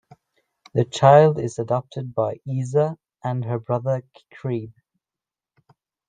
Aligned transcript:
The 0.73 0.85
child 0.85 1.39
is 1.39 1.59
adopted 1.59 2.15
by 2.15 2.39
Iza 2.47 2.97
and 3.23 3.45
her 3.45 3.59
brother 3.59 4.01
Creb. 4.33 4.73